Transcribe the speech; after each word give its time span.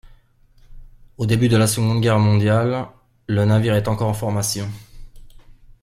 Au 1.19 1.27
début 1.27 1.47
de 1.47 1.57
la 1.57 1.67
Seconde 1.67 2.01
Guerre 2.01 2.17
mondiale, 2.17 2.87
le 3.27 3.45
navire 3.45 3.75
est 3.75 3.87
encore 3.87 4.09
en 4.09 4.15
formation. 4.15 4.67